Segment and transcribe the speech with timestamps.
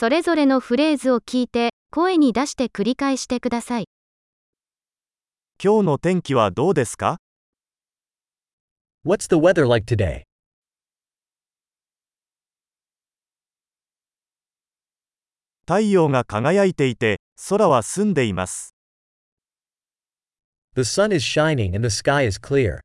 [0.00, 3.84] それぞれのフレーズを聞いて、声に出して繰り返してください。
[5.62, 7.18] 今日の天気はどうですか
[9.04, 10.22] What's the weather like today?
[15.66, 17.20] 太陽が輝いていて、
[17.50, 18.74] 空は澄んでいます。
[20.76, 22.80] The sun is shining and the sky is clear.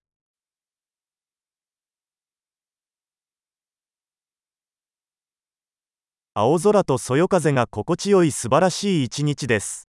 [6.37, 9.87] 青空とそよ風が心地よい素晴らしい一日です。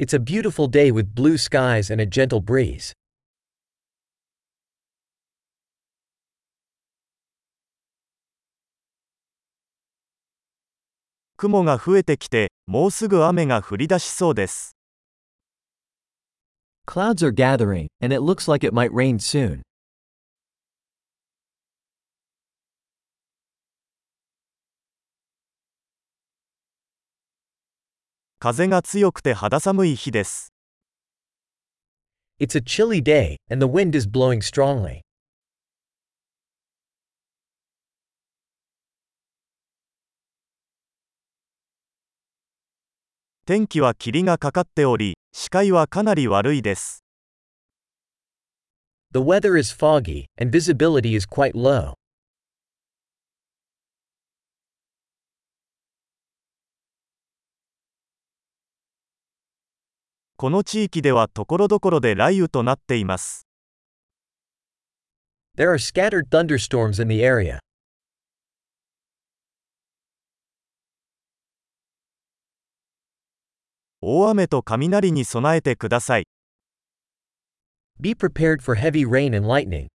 [0.00, 2.94] It's a beautiful day with blue skies and a gentle breeze.
[11.36, 14.78] 雲が増えてきて、もうすぐ雨が降り出しそうです。
[16.86, 19.60] Clouds are gathering, and it looks like it might rain soon.
[28.44, 30.52] 風が強くて肌寒い日です。
[32.38, 35.00] It's a chilly day, and the wind is blowing strongly.
[43.46, 47.02] 天気は霧がかかっており、視界はかなり悪いです。
[49.14, 51.94] The weather is foggy, and visibility is quite low.
[60.36, 63.46] この地域では所々で雷雨となっています。
[65.56, 67.60] There are scattered thunderstorms in the area.
[74.00, 76.26] 大雨と雷に備えてください。
[78.00, 79.86] Be prepared for heavy rain and lightning.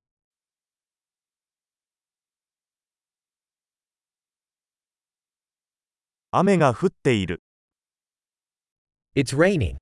[6.31, 7.41] 雨が降っている。
[9.15, 9.75] It's raining.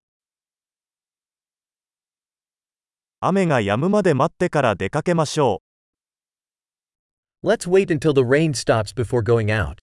[3.28, 5.62] 雨が止むまで待ってから出かけましょ
[7.44, 7.47] う。
[7.47, 9.79] Let's wait until the rain stops before going out.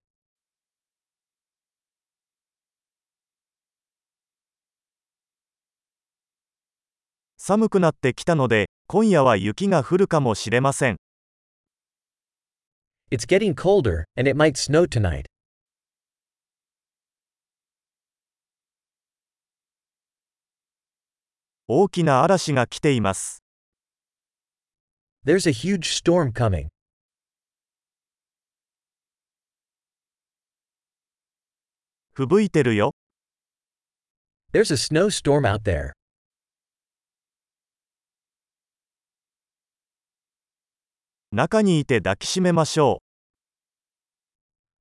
[7.36, 10.96] 寒くなってきたので、今夜は雪が降るかもしれません。
[13.10, 15.26] It's getting colder, and it might snow tonight.
[21.68, 23.43] 大きな嵐が来ています。
[25.26, 26.68] There's a huge storm coming.
[32.12, 32.94] 吹雪いてるよ。
[34.52, 35.92] There's a snowstorm out there.
[41.32, 43.00] 中にいて抱きしめましょ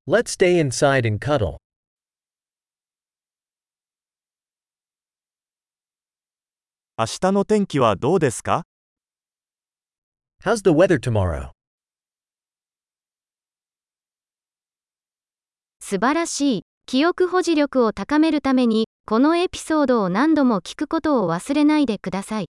[0.08, 0.12] う。
[0.12, 1.58] Let's stay inside and cuddle.
[6.98, 8.66] 明日の天気はどうですか
[10.46, 11.52] How's the weather tomorrow?
[15.80, 16.62] 素晴らしい。
[16.86, 22.48] 記憶保持力を高めるために、このエピソードを何度も聞くことを忘れないでください。